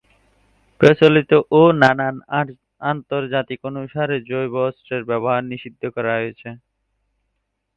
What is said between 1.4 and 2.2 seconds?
এবং নানান